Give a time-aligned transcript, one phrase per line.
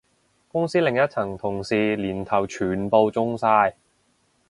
[0.47, 3.75] 公司另一層同事年頭全部中晒